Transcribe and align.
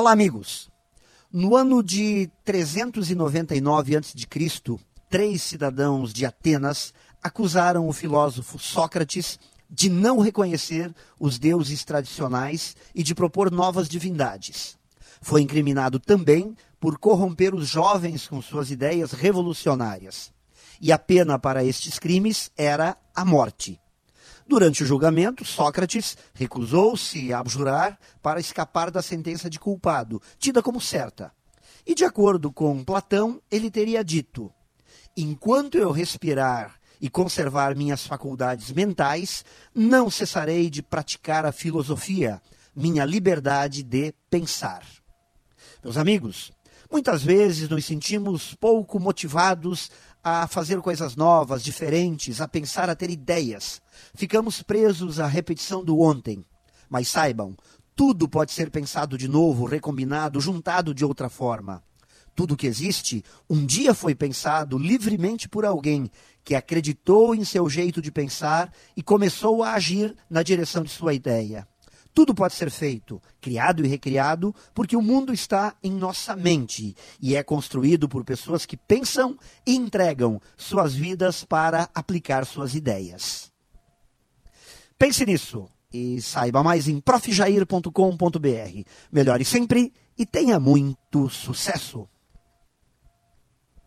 Olá, 0.00 0.12
amigos. 0.12 0.70
No 1.32 1.56
ano 1.56 1.82
de 1.82 2.30
399 2.44 3.96
a.C., 3.96 4.14
três 5.10 5.42
cidadãos 5.42 6.12
de 6.12 6.24
Atenas 6.24 6.94
acusaram 7.20 7.88
o 7.88 7.92
filósofo 7.92 8.60
Sócrates 8.60 9.40
de 9.68 9.90
não 9.90 10.20
reconhecer 10.20 10.94
os 11.18 11.36
deuses 11.36 11.84
tradicionais 11.84 12.76
e 12.94 13.02
de 13.02 13.12
propor 13.12 13.50
novas 13.50 13.88
divindades. 13.88 14.78
Foi 15.20 15.42
incriminado 15.42 15.98
também 15.98 16.54
por 16.78 16.96
corromper 16.96 17.52
os 17.52 17.66
jovens 17.66 18.28
com 18.28 18.40
suas 18.40 18.70
ideias 18.70 19.10
revolucionárias. 19.10 20.32
E 20.80 20.92
a 20.92 20.98
pena 21.00 21.40
para 21.40 21.64
estes 21.64 21.98
crimes 21.98 22.52
era 22.56 22.96
a 23.16 23.24
morte. 23.24 23.80
Durante 24.48 24.82
o 24.82 24.86
julgamento, 24.86 25.44
Sócrates 25.44 26.16
recusou-se 26.32 27.34
a 27.34 27.38
abjurar 27.38 27.98
para 28.22 28.40
escapar 28.40 28.90
da 28.90 29.02
sentença 29.02 29.50
de 29.50 29.60
culpado, 29.60 30.22
tida 30.38 30.62
como 30.62 30.80
certa. 30.80 31.30
E, 31.86 31.94
de 31.94 32.02
acordo 32.02 32.50
com 32.50 32.82
Platão, 32.82 33.42
ele 33.50 33.70
teria 33.70 34.02
dito: 34.02 34.50
Enquanto 35.14 35.76
eu 35.76 35.92
respirar 35.92 36.80
e 36.98 37.10
conservar 37.10 37.76
minhas 37.76 38.06
faculdades 38.06 38.72
mentais, 38.72 39.44
não 39.74 40.08
cessarei 40.08 40.70
de 40.70 40.82
praticar 40.82 41.44
a 41.44 41.52
filosofia, 41.52 42.40
minha 42.74 43.04
liberdade 43.04 43.82
de 43.82 44.14
pensar. 44.30 44.82
Meus 45.84 45.98
amigos, 45.98 46.50
muitas 46.90 47.22
vezes 47.22 47.68
nos 47.68 47.84
sentimos 47.84 48.54
pouco 48.54 48.98
motivados 48.98 49.90
a 50.22 50.46
fazer 50.46 50.80
coisas 50.80 51.16
novas, 51.16 51.62
diferentes, 51.62 52.40
a 52.40 52.48
pensar, 52.48 52.90
a 52.90 52.94
ter 52.94 53.10
ideias. 53.10 53.80
Ficamos 54.14 54.62
presos 54.62 55.20
à 55.20 55.26
repetição 55.26 55.84
do 55.84 56.00
ontem. 56.00 56.44
Mas 56.88 57.08
saibam, 57.08 57.56
tudo 57.94 58.28
pode 58.28 58.52
ser 58.52 58.70
pensado 58.70 59.18
de 59.18 59.28
novo, 59.28 59.64
recombinado, 59.64 60.40
juntado 60.40 60.94
de 60.94 61.04
outra 61.04 61.28
forma. 61.28 61.82
Tudo 62.34 62.56
que 62.56 62.66
existe 62.68 63.24
um 63.50 63.66
dia 63.66 63.92
foi 63.92 64.14
pensado 64.14 64.78
livremente 64.78 65.48
por 65.48 65.64
alguém 65.64 66.10
que 66.44 66.54
acreditou 66.54 67.34
em 67.34 67.44
seu 67.44 67.68
jeito 67.68 68.00
de 68.00 68.12
pensar 68.12 68.72
e 68.96 69.02
começou 69.02 69.62
a 69.62 69.72
agir 69.72 70.14
na 70.30 70.42
direção 70.42 70.84
de 70.84 70.90
sua 70.90 71.12
ideia. 71.12 71.66
Tudo 72.18 72.34
pode 72.34 72.54
ser 72.54 72.68
feito, 72.68 73.22
criado 73.40 73.84
e 73.84 73.86
recriado, 73.86 74.52
porque 74.74 74.96
o 74.96 75.00
mundo 75.00 75.32
está 75.32 75.76
em 75.80 75.92
nossa 75.92 76.34
mente 76.34 76.96
e 77.22 77.36
é 77.36 77.44
construído 77.44 78.08
por 78.08 78.24
pessoas 78.24 78.66
que 78.66 78.76
pensam 78.76 79.38
e 79.64 79.76
entregam 79.76 80.40
suas 80.56 80.96
vidas 80.96 81.44
para 81.44 81.88
aplicar 81.94 82.44
suas 82.44 82.74
ideias. 82.74 83.52
Pense 84.98 85.24
nisso 85.24 85.68
e 85.92 86.20
saiba 86.20 86.60
mais 86.60 86.88
em 86.88 86.98
profjair.com.br. 86.98 88.82
Melhore 89.12 89.44
sempre 89.44 89.92
e 90.18 90.26
tenha 90.26 90.58
muito 90.58 91.28
sucesso! 91.28 92.08